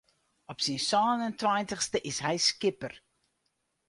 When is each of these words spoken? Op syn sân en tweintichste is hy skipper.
Op 0.51 0.59
syn 0.65 0.79
sân 0.89 1.19
en 1.27 1.35
tweintichste 1.41 1.97
is 2.11 2.17
hy 2.25 2.35
skipper. 2.49 2.93